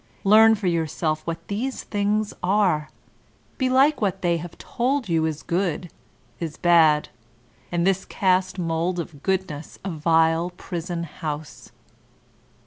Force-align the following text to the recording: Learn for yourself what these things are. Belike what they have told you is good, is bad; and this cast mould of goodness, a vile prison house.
Learn 0.23 0.55
for 0.55 0.65
yourself 0.65 1.21
what 1.27 1.47
these 1.47 1.83
things 1.83 2.33
are. 2.41 2.89
Belike 3.59 4.01
what 4.01 4.23
they 4.23 4.37
have 4.37 4.57
told 4.57 5.07
you 5.07 5.27
is 5.27 5.43
good, 5.43 5.91
is 6.39 6.57
bad; 6.57 7.09
and 7.71 7.85
this 7.85 8.03
cast 8.03 8.57
mould 8.57 8.99
of 8.99 9.21
goodness, 9.21 9.77
a 9.85 9.91
vile 9.91 10.49
prison 10.57 11.03
house. 11.03 11.71